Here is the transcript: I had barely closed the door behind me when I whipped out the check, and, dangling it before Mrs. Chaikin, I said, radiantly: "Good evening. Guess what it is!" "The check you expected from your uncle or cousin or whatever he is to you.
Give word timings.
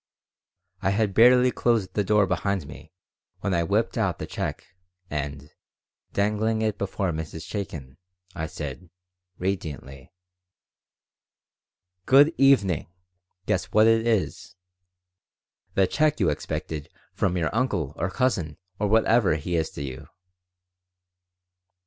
I 0.81 0.89
had 0.89 1.13
barely 1.13 1.51
closed 1.51 1.93
the 1.93 2.03
door 2.03 2.25
behind 2.25 2.65
me 2.65 2.91
when 3.41 3.53
I 3.53 3.61
whipped 3.61 3.99
out 3.99 4.17
the 4.17 4.25
check, 4.25 4.65
and, 5.11 5.51
dangling 6.11 6.63
it 6.63 6.79
before 6.79 7.11
Mrs. 7.11 7.47
Chaikin, 7.47 7.97
I 8.33 8.47
said, 8.47 8.89
radiantly: 9.37 10.11
"Good 12.07 12.33
evening. 12.39 12.87
Guess 13.45 13.65
what 13.65 13.85
it 13.85 14.07
is!" 14.07 14.55
"The 15.75 15.85
check 15.85 16.19
you 16.19 16.29
expected 16.31 16.89
from 17.13 17.37
your 17.37 17.53
uncle 17.55 17.93
or 17.95 18.09
cousin 18.09 18.57
or 18.79 18.87
whatever 18.87 19.35
he 19.35 19.55
is 19.55 19.69
to 19.69 19.83
you. 19.83 20.07